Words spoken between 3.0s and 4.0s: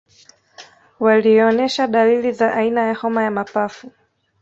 ya mapafu